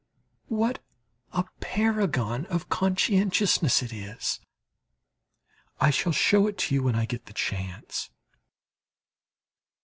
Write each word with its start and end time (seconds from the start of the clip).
What 0.47 0.81
a 1.31 1.43
paragon 1.59 2.47
of 2.47 2.69
conscientiousness 2.69 3.83
it 3.83 3.93
is! 3.93 4.39
I 5.79 5.91
shall 5.91 6.11
show 6.11 6.47
it 6.47 6.57
to 6.57 6.73
you 6.73 6.81
when 6.81 6.95
I 6.95 7.05
get 7.05 7.27
the 7.27 7.33
chance. 7.33 8.09